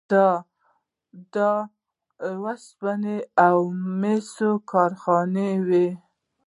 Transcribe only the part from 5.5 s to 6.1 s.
وې